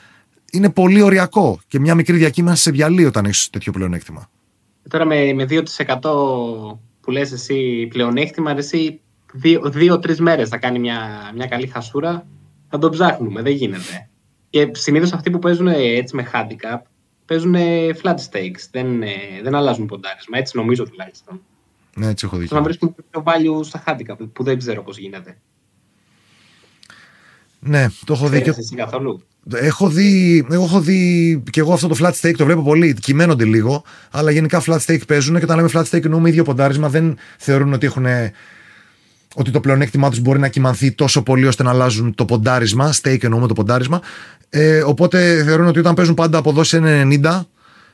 [0.53, 4.31] είναι πολύ οριακό και μια μικρή διακύμανση σε διαλύει όταν έχεις τέτοιο πλεονέκτημα.
[4.89, 6.01] Τώρα με, με 2%
[7.01, 9.01] που λες εσύ πλεονέκτημα, εσύ
[9.33, 12.27] δύο-τρει δύο, μέρες θα κάνει μια, μια καλή χασούρα,
[12.69, 13.43] θα τον ψάχνουμε.
[13.43, 14.09] Δεν γίνεται.
[14.51, 16.81] Και συνήθως αυτοί που παίζουν έτσι με handicap
[17.27, 17.55] παίζουν
[18.03, 18.69] flat stakes.
[18.71, 19.03] Δεν,
[19.43, 20.39] δεν αλλάζουν ποντάρισμα.
[20.39, 21.41] Έτσι νομίζω τουλάχιστον.
[21.97, 22.49] Ναι, έτσι έχω δει.
[22.51, 25.37] Να βρίσκουν πιο value στα handicap που δεν ξέρω πώς γίνεται.
[27.61, 28.39] Ναι, το έχω δει.
[28.47, 29.23] Εσύ καθόλου;
[29.55, 32.95] Έχω δει, έχω δει και εγώ αυτό το flat stake, το βλέπω πολύ.
[32.95, 36.89] Κυμαίνονται λίγο, αλλά γενικά flat stake παίζουν και όταν λέμε flat stake εννοούμε ίδιο ποντάρισμα.
[36.89, 38.07] Δεν θεωρούν ότι έχουν
[39.39, 42.95] ότι το πλεονέκτημά τους μπορεί να κοιμανθεί τόσο πολύ ώστε να αλλάζουν το ποντάρισμα.
[43.03, 44.01] Stake εννοούμε το ποντάρισμα.
[44.49, 47.41] Ε, οπότε θεωρούν ότι όταν παίζουν πάντα αποδόσει 1,90,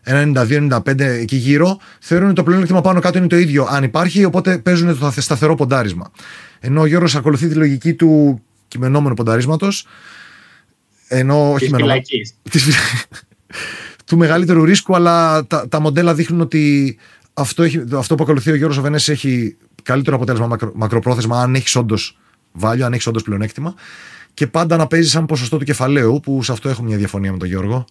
[0.05, 4.59] 92-95 εκεί γύρω, θεωρούν ότι το πλεονέκτημα πάνω κάτω είναι το ίδιο αν υπάρχει, οπότε
[4.59, 6.11] παίζουν το σταθερό ποντάρισμα.
[6.61, 9.87] Ενώ ο Γιώργος ακολουθεί τη λογική του κειμενόμενου πονταρίσματος.
[11.09, 11.70] Ενώ όχι
[14.07, 16.96] του μεγαλύτερου ρίσκου, αλλά τα, τα μοντέλα δείχνουν ότι
[17.35, 21.77] αυτό, έχει, αυτό που ακολουθεί ο Γιώργος Οβενές έχει καλύτερο αποτέλεσμα μακρο, μακροπρόθεσμα αν έχεις
[21.77, 22.18] όντως
[22.53, 23.75] βάλιο, αν έχεις όντως πλεονέκτημα.
[24.35, 27.38] Και πάντα να παίζει σαν ποσοστό του κεφαλαίου, που σε αυτό έχω μια διαφωνία με
[27.38, 27.85] τον Γιώργο.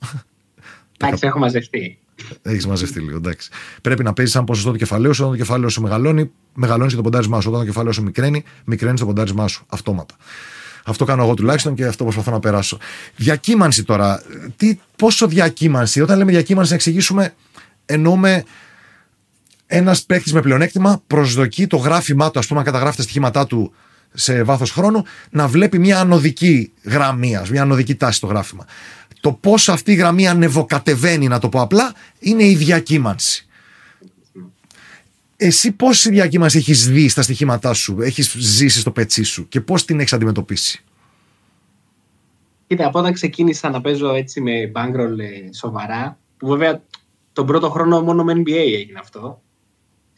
[0.97, 1.99] Εντάξει, έχω μαζευτεί.
[2.41, 3.49] Έχεις μαζευτεί λίγο, εντάξει.
[3.81, 5.21] Πρέπει να παίζεις σαν ποσοστό του κεφαλαίου σου.
[5.23, 7.49] Όταν το κεφάλαιο σου μεγαλώνει, μεγαλώνεις και το ποντάρισμά σου.
[7.49, 9.65] Όταν το κεφάλαιο σου μικραίνει, μικραίνεις το ποντάρισμά σου.
[9.69, 10.15] Αυτόματα.
[10.85, 12.77] Αυτό κάνω εγώ τουλάχιστον και αυτό προσπαθώ να περάσω.
[13.15, 14.23] Διακύμανση τώρα.
[14.55, 16.01] Τι, πόσο διακύμανση.
[16.01, 17.33] Όταν λέμε διακύμανση, να εξηγήσουμε,
[17.85, 18.43] εννοούμε
[19.73, 23.73] ένας παίκτης με πλεονέκτημα προσδοκεί το γράφημά του, ας πούμε, αν καταγράφει τα στοιχήματά του
[24.13, 28.65] σε βάθος χρόνου, να βλέπει μια ανωδική γραμμή, μια ανωδική τάση στο γράφημα.
[29.19, 33.45] Το πώς αυτή η γραμμή ανεβοκατεβαίνει, να το πω απλά, είναι η διακύμανση.
[35.35, 39.85] Εσύ πόση διακύμανση έχεις δει στα στοιχήματά σου, έχεις ζήσει στο πετσί σου και πώς
[39.85, 40.83] την έχεις αντιμετωπίσει;
[42.67, 46.81] Κοίτα, από όταν ξεκίνησα να παίζω έτσι με bankroll ε, σοβαρά, που βέβαια
[47.33, 49.41] τον πρώτο χρόνο μόνο με NBA έγινε αυτό,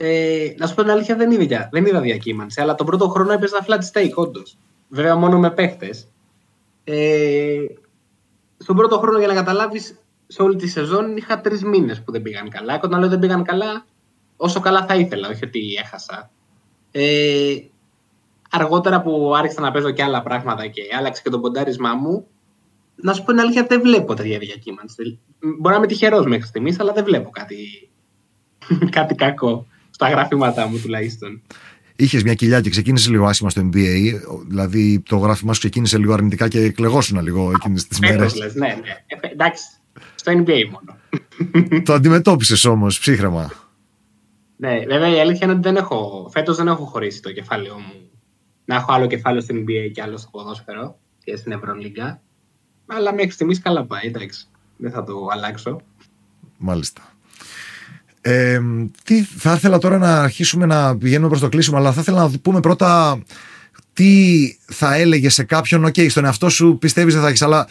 [0.06, 2.62] ε, να σου πω την αλήθεια, δεν είδα, δεν είδα διακύμανση.
[2.62, 4.58] Αλλά τον πρώτο χρόνο έπαιζα flat stake, όντως.
[4.90, 6.08] Βέβαια, μόνο με παίχτες.
[6.84, 7.66] Ε,
[8.58, 12.22] στον πρώτο χρόνο, για να καταλάβεις, σε όλη τη σεζόν είχα τρεις μήνες που δεν
[12.22, 12.74] πήγαν καλά.
[12.74, 13.86] Και όταν λέω δεν πήγαν καλά,
[14.38, 16.32] όσο καλά θα ήθελα, όχι ότι έχασα.
[16.92, 17.56] Ε,
[18.50, 22.28] αργότερα που άρχισα να παίζω και άλλα πράγματα και άλλαξε και το ποντάρισμά μου,
[22.96, 25.20] να σου πω την αλήθεια, δεν βλέπω τέτοια διακύμανση.
[25.40, 27.90] Μπορεί να είμαι τυχερός μέχρι στιγμής, αλλά δεν βλέπω κάτι,
[28.98, 31.42] κάτι κακό στα γραφήματά μου τουλάχιστον.
[31.96, 34.14] Είχες μια κοιλιά και ξεκίνησε λίγο άσχημα στο NBA.
[34.48, 38.34] Δηλαδή το γράφημά σου ξεκίνησε λίγο αρνητικά και κλεγόσουνα λίγο εκείνες τις μέρες.
[38.34, 38.68] Ναι, ναι.
[39.06, 39.64] Ε, εντάξει.
[40.16, 40.98] Στο NBA μόνο.
[41.86, 43.52] το αντιμετώπισες όμως ψύχρεμα.
[44.58, 48.10] Ναι, βέβαια η αλήθεια είναι ότι δεν έχω, φέτος δεν έχω χωρίσει το κεφάλαιο μου.
[48.66, 52.22] Να έχω άλλο κεφάλαιο στην NBA και άλλο στο ποδόσφαιρο και στην Ευρωλίγκα.
[52.86, 54.48] Αλλά μέχρι στιγμής καλά πάει, εντάξει.
[54.78, 55.82] Δεν θα το αλλάξω.
[56.58, 57.13] Μάλιστα.
[58.26, 58.60] Ε,
[59.04, 62.32] τι θα ήθελα τώρα να αρχίσουμε να πηγαίνουμε προς το κλείσιμο, αλλά θα ήθελα να
[62.42, 63.22] πούμε πρώτα
[63.94, 67.68] τι θα έλεγε σε κάποιον, ok, okay, στον εαυτό σου πιστεύεις δεν θα έχεις, αλλά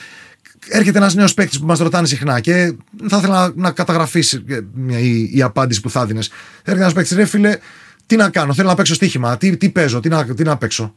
[0.69, 2.75] έρχεται ένας νέος παίκτης που μας ρωτάνε συχνά και
[3.09, 6.31] θα ήθελα να, να καταγραφείς η, η, απάντηση που θα δίνεις.
[6.57, 7.59] Έρχεται ένας παίκτης, ρε φίλε,
[8.07, 10.95] τι να κάνω, θέλω να παίξω στοίχημα, τι, τι παίζω, τι να, τι να παίξω.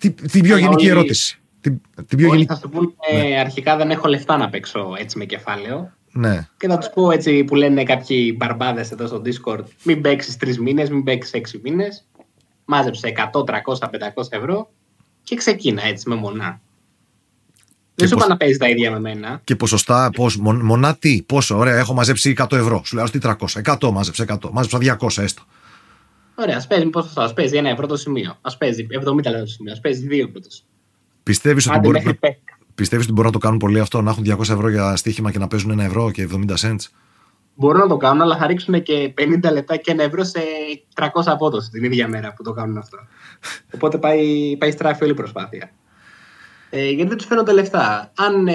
[0.00, 1.38] Τι, την πιο γενική όλοι, ερώτηση.
[1.60, 2.46] Την, την πιο γενική...
[2.46, 2.92] Θα σου πούνε
[3.28, 3.38] ναι.
[3.40, 5.92] αρχικά δεν έχω λεφτά να παίξω έτσι με κεφάλαιο.
[6.12, 6.48] Ναι.
[6.56, 10.58] Και θα τους πω έτσι που λένε κάποιοι μπαρμπάδες εδώ στο Discord, μην παίξεις τρεις
[10.58, 12.06] μήνες, μην παίξεις έξι μήνες.
[12.64, 14.70] Μάζεψε 100, 300, 500 ευρώ
[15.22, 16.60] και ξεκίνα έτσι με μονά.
[17.94, 19.40] Δεν σου είπα να παίζεις τα ίδια με μένα.
[19.44, 22.82] Και ποσοστά, πώς, μονά τι, πόσο, ωραία, έχω μαζέψει 100 ευρώ.
[22.84, 23.34] Σου λέω, τι 300,
[23.80, 25.42] 100 μάζεψε, 100, μάζεψα 200 έστω.
[26.34, 29.46] Ωραία, ας παίζει ποσοστό, ας παίζει ένα ευρώ το σημείο, ας παίζει 70 λεπτά το
[29.46, 30.72] σημείο, ας παίζει 2 ευρώ το σημείο.
[31.22, 32.12] Πιστεύεις ότι, μπορεί να...
[32.78, 35.38] Πιστεύεις ότι μπορούν να το κάνουν πολύ αυτό, να έχουν 200 ευρώ για στοίχημα και
[35.38, 36.86] να παίζουν ένα ευρώ και 70 cents;
[37.54, 40.40] Μπορούν να το κάνουν, αλλά θα ρίξουν και 50 λεπτά και ένα ευρώ σε
[40.94, 42.98] 300 απόδοση την ίδια μέρα που το κάνουν αυτό.
[43.74, 45.70] Οπότε πάει, πάει στράφη όλη η προσπάθεια.
[46.70, 48.12] Ε, γιατί δεν τους φαίνονται λεφτά.
[48.16, 48.54] Αν, ε,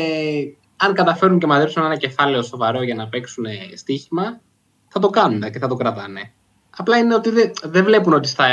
[0.76, 4.42] αν καταφέρουν και μαζέψουν ένα κεφάλαιο σοβαρό για να παίξουν στοίχημα,
[4.88, 6.34] θα το κάνουν και θα το κρατάνε.
[6.78, 8.46] Απλά είναι ότι δεν, δεν βλέπουν ότι στα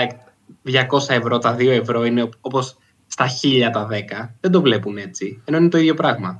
[0.67, 0.75] 200
[1.09, 2.79] ευρώ, τα 2 ευρώ είναι όπως
[3.11, 4.29] στα 1000 τα 10.
[4.40, 5.40] Δεν το βλέπουν έτσι.
[5.44, 6.38] Ενώ είναι το ίδιο πράγμα.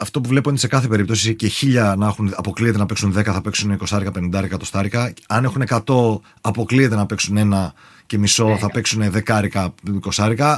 [0.00, 3.22] Αυτό που βλέπω είναι σε κάθε περίπτωση και 1000 να έχουν, αποκλείεται να παίξουν 10,
[3.24, 5.12] θα παίξουν 20, 50, 100 στάρικα.
[5.28, 7.74] Αν έχουν 100, αποκλείεται να παίξουν ένα
[8.06, 9.68] και μισό, θα παίξουν 10,
[10.02, 10.56] 20.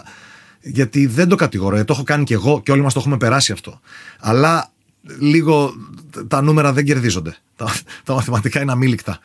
[0.61, 3.53] Γιατί δεν το κατηγορώ, το έχω κάνει και εγώ και όλοι μας το έχουμε περάσει
[3.53, 3.81] αυτό.
[4.19, 4.73] Αλλά
[5.19, 5.73] λίγο
[6.29, 7.37] τα νούμερα δεν κερδίζονται.
[7.57, 7.73] Τα,
[8.05, 9.19] τα μαθηματικά είναι αμείλικτα.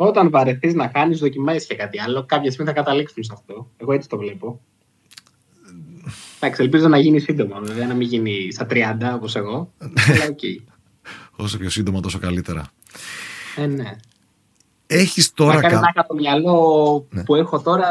[0.00, 2.24] Όταν βαρεθείς να χάνει, δοκιμάζει και κάτι άλλο.
[2.24, 3.70] Κάποια στιγμή θα καταλήξουν σε αυτό.
[3.76, 4.60] Εγώ έτσι το βλέπω.
[6.40, 8.74] Εντάξει, ελπίζω να γίνει σύντομα, βέβαια, να μην γίνει στα 30
[9.14, 9.72] όπως εγώ.
[10.12, 10.38] Αλλά οκ.
[11.36, 12.70] Όσο πιο σύντομα, τόσο καλύτερα.
[13.56, 13.96] Ε, ναι.
[14.86, 15.60] Έχεις τώρα.
[15.60, 17.24] Να κάνει το μυαλό ναι.
[17.24, 17.88] που έχω τώρα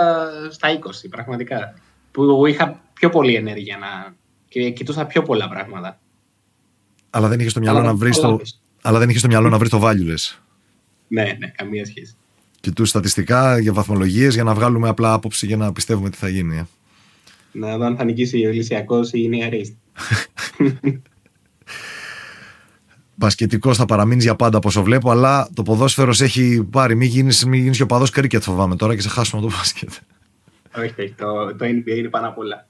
[0.50, 1.74] στα 20, πραγματικά.
[2.12, 4.16] Που είχα πιο πολύ ενέργεια να...
[4.48, 6.00] και κοιτούσα πιο πολλά πράγματα.
[7.10, 8.42] Αλλά δεν είχες στο μυαλό να βρεις το.
[8.82, 10.16] Αλλά δεν είχες στο μυαλό να βρεις το value,
[11.08, 12.16] ναι, ναι, καμία σχέση.
[12.60, 16.58] Κοιτούς στατιστικά για βαθμολογίες για να βγάλουμε απλά άποψη για να πιστεύουμε τι θα γίνει.
[16.58, 16.66] Ε.
[17.52, 19.74] Να δω αν θα νικήσει ο Ηλυσιακός ή η Νεαρίστ.
[23.16, 26.96] Μπασκετικός θα παραμείνει για πάντα όπω βλέπω, αλλά το ποδόσφαιρος έχει πάρει.
[26.96, 29.90] Μην γίνεις μην και ο παδός κρίκετ, φοβάμαι τώρα και σε χάσουμε το μπάσκετ.
[30.78, 31.14] Όχι, όχι.
[31.18, 32.68] Το, το NBA είναι πάνω απ' όλα.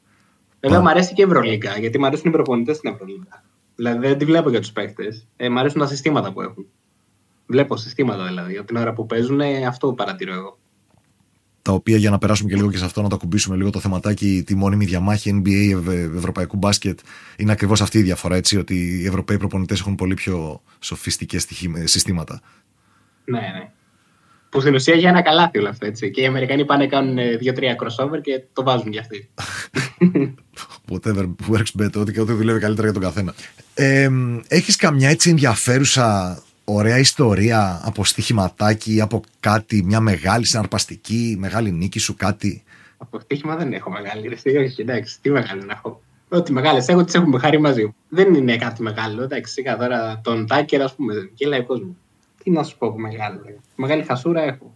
[0.60, 3.43] Βέβαια, μου αρέσει και η Ευρωλίγκα, γιατί μου αρέσουν οι προπονητές στην Ευρωλίγκα.
[3.76, 5.04] Δηλαδή, δεν τη βλέπω για τους παίχτε.
[5.36, 6.65] Ε, μου αρέσουν τα συστήματα που έχουν.
[7.47, 8.57] Βλέπω συστήματα δηλαδή.
[8.57, 10.57] Από την ώρα που παίζουν, αυτό παρατηρώ εγώ.
[11.62, 13.79] Τα οποία για να περάσουμε και λίγο και σε αυτό, να το ακουμπήσουμε λίγο το
[13.79, 15.81] θεματάκι, τη μόνιμη διαμάχη NBA
[16.15, 16.99] ευρωπαϊκού μπάσκετ,
[17.38, 18.36] είναι ακριβώς αυτή η διαφορά.
[18.36, 21.47] Έτσι, ότι οι Ευρωπαίοι προπονητές έχουν πολύ πιο σοφιστικές
[21.83, 22.41] συστήματα.
[23.25, 23.71] Ναι, ναι.
[24.49, 26.12] Που στην ουσία για ένα καλάθι όλο αυτό έτσι.
[26.12, 29.29] Και οι Αμερικανοί πάνε κάνουν δύο-τρία crossover και το βάζουν κι αυτοί.
[30.91, 33.33] Whatever works better, ό,τι και ό,τι δουλεύει καλύτερα για τον καθένα.
[33.73, 34.10] Ε,
[34.47, 41.71] Έχεις καμιά έτσι ενδιαφέρουσα ωραία ιστορία από στοιχηματάκι ή από κάτι, μια μεγάλη συναρπαστική, μεγάλη
[41.71, 42.63] νίκη σου, κάτι.
[42.97, 44.27] Από στοίχημα δεν έχω μεγάλη.
[44.27, 46.01] Ρε, όχι, εντάξει, τι μεγάλη να έχω.
[46.30, 49.23] Ό,τι μεγάλες έχω, τις έχουμε χάρη μαζί Δεν είναι κάτι μεγάλο.
[49.23, 51.95] Εντάξει, σιγά τώρα τον Τάκερ, ας πούμε, γελάει ο κόσμος.
[52.43, 53.39] Τι να σου πω από μεγάλο.
[53.75, 54.75] Μεγάλη χασούρα έχω.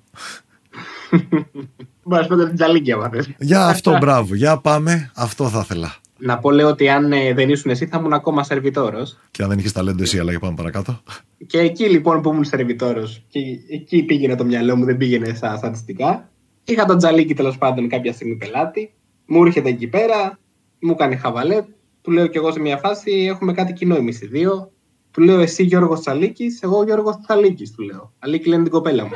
[2.03, 4.35] Μπορείς να πω την τζαλίκια, Για αυτό, μπράβο.
[4.35, 5.11] Για πάμε.
[5.15, 6.00] Αυτό θα ήθελα.
[6.23, 9.19] Να πω λέω ότι αν ε, δεν ήσουν εσύ θα ήμουν ακόμα σερβιτόρος.
[9.31, 11.01] Και αν δεν είχες ταλέντο εσύ, αλλά για πάμε παρακάτω.
[11.47, 15.57] Και εκεί λοιπόν που ήμουν σερβιτόρος, και εκεί πήγαινε το μυαλό μου, δεν πήγαινε στα
[15.57, 16.29] στατιστικά.
[16.63, 18.93] Είχα τον Τζαλίκη τέλος πάντων κάποια στιγμή πελάτη.
[19.25, 20.39] Μου έρχεται εκεί πέρα,
[20.79, 21.65] μου κάνει χαβαλέ.
[22.01, 24.71] Του λέω κι εγώ σε μια φάση: Έχουμε κάτι κοινό εμείς οι δύο.
[25.11, 28.13] Του λέω εσύ Γιώργος Τσαλίκης, εγώ Γιώργος Τσαλίκης, του λέω.
[28.19, 29.11] Αλίκη λένε την κοπέλα μου.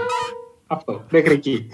[0.67, 1.69] Αυτό, μέχρι εκεί.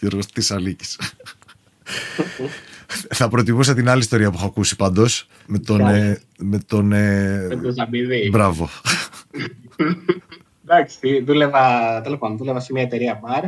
[0.00, 0.98] Γιώργος Τσαλίκης.
[3.10, 5.26] Θα προτιμούσα την άλλη ιστορία που έχω ακούσει πάντως.
[5.46, 5.80] Με τον.
[5.80, 6.92] Ε, με τον.
[6.92, 7.46] Ε...
[7.48, 8.28] Με τον Ζαμπίδη.
[8.30, 8.68] Μπράβο.
[10.64, 13.44] Εντάξει, δούλευα, τέλος πάντων, δούλευα σε μια εταιρεία μπαρ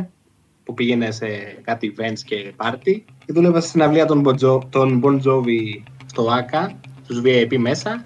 [0.63, 1.27] που πήγαινε σε
[1.63, 4.23] κάτι events και party και δούλευα στην αυλία των,
[4.71, 8.05] bon Bon Jovi στο ΆΚΑ, στους VIP μέσα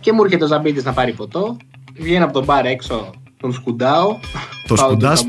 [0.00, 1.56] και μου έρχεται ο Ζαμπίδης να πάρει ποτό
[1.94, 4.18] βγαίνω από τον μπαρ έξω, τον σκουντάω
[4.66, 5.26] το σκουντάς,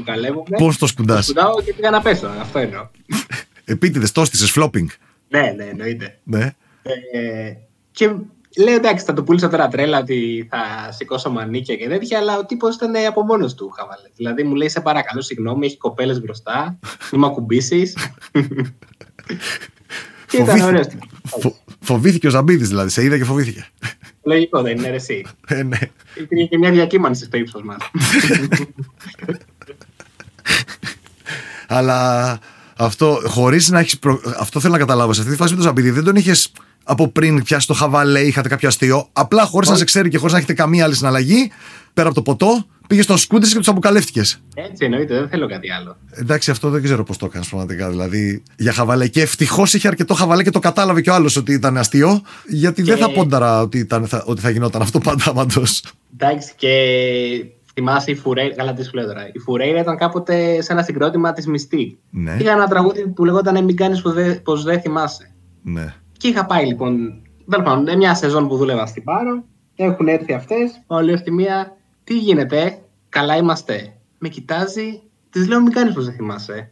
[0.58, 2.88] πώς το σκουντάς; Το σκουντάω και πήγα να πέσω, αυτό εννοώ
[3.66, 4.86] Επίτηδες, το έστησες flopping
[5.30, 6.20] ναι, ναι, εννοείται.
[6.24, 6.56] Ναι.
[7.14, 7.54] Ε,
[7.92, 8.16] και
[8.58, 12.46] Λέω εντάξει, θα το πούλησα τώρα τρέλα ότι θα σηκώσω μανίκια και τέτοια, αλλά ο
[12.46, 14.10] τύπος ήταν από μόνος του χαβαλέ.
[14.16, 16.80] Δηλαδή μου λέει: Σε παρακαλώ, συγγνώμη, έχει κοπέλες μπροστά,
[17.12, 17.96] μην με ακουμπήσεις.
[20.28, 20.86] και ήταν ωραίος.
[21.24, 21.56] Φο...
[21.80, 23.66] Φοβήθηκε ο Ζαμπίδης δηλαδή, σε είδε και φοβήθηκε.
[24.24, 25.26] Λογικό δεν είναι, εσύ.
[25.48, 25.78] Ε, ναι.
[26.16, 27.78] Υπήρχε και μια διακύμανση στο ύψος μας.
[31.68, 32.40] Αλλά
[32.80, 34.22] αυτό, χωρίς να έχεις προ...
[34.40, 35.14] αυτό θέλω να καταλάβω.
[35.14, 36.52] Σε αυτή τη φάση με τον Ζαμπίδη δεν τον είχες
[36.84, 39.10] από πριν πιάσει το χαβαλέ, είχατε κάποιο αστείο.
[39.14, 41.52] Απλά χωρίς να σε ξέρει και χωρίς να έχετε καμία άλλη συναλλαγή,
[41.94, 44.42] πέρα από το ποτό, πήγες στο σκούντι και τους αποκαλύφθηκες.
[44.54, 45.98] Έτσι εννοείται, δεν θέλω κάτι άλλο.
[46.12, 47.90] Εντάξει, αυτό δεν ξέρω πώς το έκανες πραγματικά.
[47.90, 49.08] Δηλαδή για χαβαλέ.
[49.08, 52.22] Και ευτυχώς είχε αρκετό χαβαλέ και το κατάλαβε κι ο άλλος ότι ήταν αστείο.
[52.48, 52.92] Γιατί και...
[52.92, 55.84] δεν θα πόνταρα ότι, ήταν, θα, ότι θα γινόταν αυτό πάντα πάντως.
[56.18, 56.70] Εντάξει, και
[57.80, 58.56] θυμάσαι η Φουρέιρα.
[58.56, 59.30] Καλά, τι σου λέω τώρα.
[59.34, 62.00] Η Φουρέιρα ήταν κάποτε σε ένα συγκρότημα της Μιστή.
[62.10, 62.38] Ναι.
[62.40, 64.02] Είχα ένα τραγούδι που λεγόταν Μην κάνεις
[64.44, 65.34] πως δεν θυμάσαι.
[65.62, 65.94] Ναι.
[66.18, 67.22] Και είχα πάει λοιπόν.
[67.50, 69.44] Τέλος πάντων, μια σεζόν που δούλευα στην Πάρο.
[69.76, 70.82] Έχουν έρθει αυτές.
[70.88, 73.94] Πάω στη μία, τι γίνεται, καλά είμαστε.
[74.18, 76.72] Με κοιτάζει, της λέω μην κάνεις πω δεν θυμάσαι.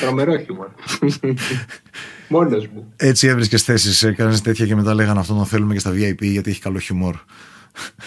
[0.00, 0.68] Τρομερό χιούμορ.
[2.28, 2.92] Μόνος μου.
[2.96, 6.50] Έτσι έβρισκες θέσεις, έκανες τέτοια και μετά λέγανε αυτό το θέλουμε και στα VIP γιατί
[6.50, 7.16] έχει καλό χιούμορ.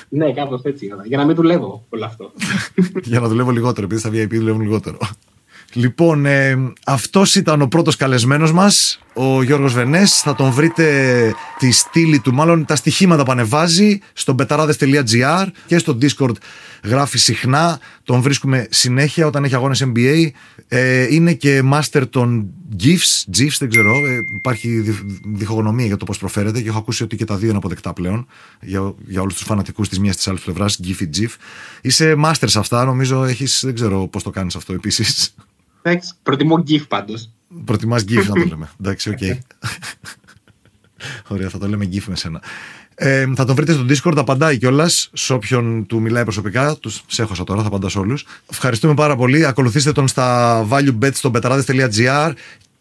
[0.10, 0.89] Ναι, κάπως έτσι.
[1.06, 2.32] Για να μην δουλεύω όλο αυτό.
[3.04, 4.97] για να δουλεύω λιγότερο, επειδή στα VIP δουλεύουν λιγότερο.
[5.73, 10.19] Λοιπόν, ε, αυτός ήταν ο πρώτος καλεσμένος μας, ο Γιώργος Βενές.
[10.21, 15.97] Θα τον βρείτε τη στήλη του, μάλλον τα στοιχήματα που ανεβάζει στο betarades.gr και στο
[16.01, 16.34] Discord
[16.86, 17.80] γράφει συχνά.
[18.04, 20.30] Τον βρίσκουμε συνέχεια όταν έχει αγώνες NBA.
[20.67, 22.50] Ε, είναι και master των
[22.84, 24.95] GIFs, GIFs δεν ξέρω, ε, υπάρχει
[25.26, 28.28] διχογνωμία για το πώς προφέρεται και έχω ακούσει ότι και τα δύο είναι αποδεκτά πλέον
[28.62, 31.36] για, για όλους τους φανατικούς της μίας της άλλης πλευράς, GIF ή GIF.
[31.82, 35.36] Είσαι master σε αυτά, νομίζω έχεις, δεν ξέρω πώς το κάνεις αυτό επίσης.
[35.82, 37.30] Εντάξει, προτιμώ GIF πάντως.
[37.65, 38.69] Προτιμάς GIF να το λέμε.
[38.80, 39.17] Εντάξει, ok.
[39.21, 39.38] Okay.
[41.28, 42.41] Ωραία, θα το λέμε GIF με σένα.
[42.95, 46.75] Ε, θα τον βρείτε στο Discord, απαντάει κιόλας σε όποιον του μιλάει προσωπικά.
[46.79, 48.25] Τους έχωσα τώρα, θα απαντάς σε όλους.
[48.51, 49.45] Ευχαριστούμε πάρα πολύ.
[49.45, 52.31] Ακολουθήστε τον στα valuebet στο betarades.gr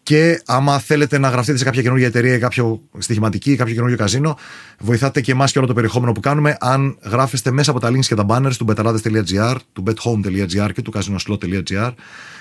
[0.03, 3.97] και άμα θέλετε να γραφτείτε σε κάποια καινούργια εταιρεία ή κάποιο στοιχηματική ή κάποιο καινούργιο
[3.97, 4.37] καζίνο,
[4.79, 8.05] βοηθάτε και εμάς και όλο το περιεχόμενο που κάνουμε αν γράφεστε μέσα από τα links
[8.05, 11.91] και τα banners του betarades.gr, του bethome.gr και του casinoslot.gr.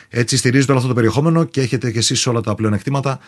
[0.09, 3.19] Έτσι στηρίζετε όλο αυτό το περιεχόμενο και έχετε και εσείς όλα τα πλεονεκτήματα,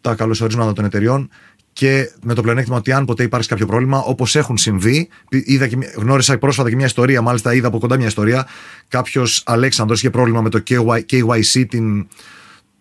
[0.00, 1.30] τα καλωσορίσματα των εταιριών
[1.72, 5.78] και με το πλεονέκτημα ότι αν ποτέ υπάρξει κάποιο πρόβλημα, όπως έχουν συμβεί, είδα και,
[5.96, 8.46] γνώρισα πρόσφατα και μια ιστορία, μάλιστα είδα από κοντά μια ιστορία.
[8.88, 12.06] Κάποιος Αλέξανδρος είχε πρόβλημα με το KYC, την,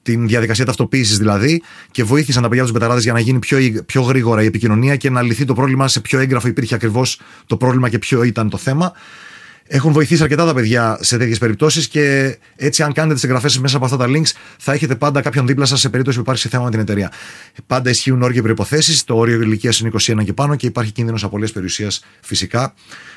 [0.02, 4.02] την διαδικασία ταυτοποίησης δηλαδή, και βοήθησαν τα παιδιά τους Μπεταράδες για να γίνει πιο, πιο
[4.02, 7.90] γρήγορα η επικοινωνία και να λυθεί το πρόβλημα σε ποιο έγγραφο υπήρχε ακριβώς το πρόβλημα
[7.90, 8.94] και ποιο ήταν το θέμα.
[9.72, 13.76] Έχουν βοηθήσει αρκετά τα παιδιά σε τέτοιες περιπτώσεις και έτσι, αν κάνετε τις εγγραφές μέσα
[13.76, 16.64] από αυτά τα links, θα έχετε πάντα κάποιον δίπλα σας σε περίπτωση που υπάρξει θέμα
[16.64, 17.12] με την εταιρεία.
[17.68, 19.06] Πάντα ισχύουν όρια και προποθέσει.
[19.06, 22.74] Το όριο ηλικίας είναι 21 και πάνω και υπάρχει κίνδυνος απολύε περιουσίας φυσικά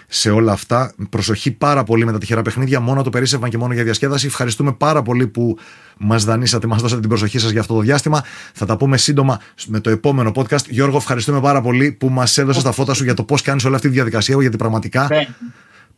[0.09, 0.95] σε όλα αυτά.
[1.11, 2.81] Προσοχή πάρα πολύ με τα τυχερά παιχνίδια.
[2.81, 4.27] Μόνο το περίσσευμα και μόνο για διασκέδαση.
[4.27, 5.59] Ευχαριστούμε πάρα πολύ που
[5.99, 8.25] μας δανείσατε, μας δώσατε την προσοχή σας για αυτό το διάστημα.
[8.53, 10.69] Θα τα πούμε σύντομα με το επόμενο podcast.
[10.69, 13.75] Γιώργο, ευχαριστούμε πάρα πολύ που μας έδωσες τα φώτα σου για το πώς κάνεις όλη
[13.75, 15.09] αυτή τη διαδικασία, γιατί πραγματικά.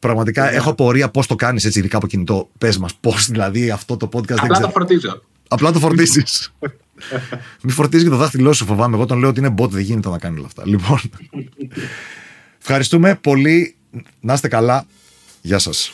[0.07, 0.13] Ναι.
[0.13, 0.55] Πραγματικά yeah.
[0.55, 2.51] έχω απορία πώς το κάνεις έτσι, ειδικά από κινητό.
[2.59, 5.23] Πες μας, πώς δηλαδή αυτό το podcast Απλά το φορτίζω.
[5.49, 6.53] Απλά το φορτίζεις.
[7.63, 8.97] Μη φορτίζεις και το δάχτυλό σου, φοβάμαι.
[8.97, 10.63] Εγώ τον λέω ότι είναι bot, δεν γίνεται να κάνει όλα αυτά.
[10.67, 11.01] Λοιπόν.
[12.61, 13.77] Ευχαριστούμε πολύ.
[14.21, 14.87] Να είστε καλά.
[15.41, 15.93] Γεια σας.